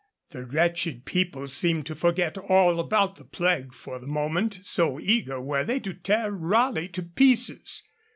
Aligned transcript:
The 0.31 0.47
wretched 0.47 1.05
people 1.05 1.47
seemed 1.47 1.85
to 1.85 1.93
forget 1.93 2.35
all 2.35 2.79
about 2.79 3.17
the 3.17 3.23
plague 3.23 3.71
for 3.71 3.99
the 3.99 4.07
moment, 4.07 4.61
so 4.63 4.99
eager 4.99 5.39
were 5.39 5.63
they 5.63 5.79
to 5.81 5.93
tear 5.93 6.31
Raleigh 6.31 6.87
to 6.93 7.03
pieces. 7.03 7.83